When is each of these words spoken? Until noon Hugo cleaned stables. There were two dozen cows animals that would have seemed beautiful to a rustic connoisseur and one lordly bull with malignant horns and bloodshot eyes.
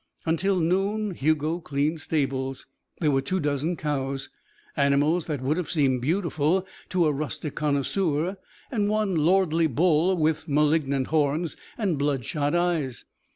Until 0.25 0.59
noon 0.59 1.11
Hugo 1.11 1.59
cleaned 1.59 2.01
stables. 2.01 2.65
There 3.01 3.11
were 3.11 3.21
two 3.21 3.39
dozen 3.39 3.75
cows 3.77 4.31
animals 4.75 5.27
that 5.27 5.41
would 5.41 5.57
have 5.57 5.69
seemed 5.69 6.01
beautiful 6.01 6.65
to 6.89 7.05
a 7.05 7.11
rustic 7.13 7.53
connoisseur 7.53 8.37
and 8.71 8.89
one 8.89 9.13
lordly 9.13 9.67
bull 9.67 10.17
with 10.17 10.47
malignant 10.47 11.05
horns 11.13 11.55
and 11.77 11.99
bloodshot 11.99 12.55
eyes. 12.55 13.05